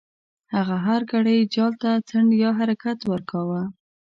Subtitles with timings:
[0.55, 3.61] هغه هر ګړی جال ته څنډ یا حرکت ورکاوه.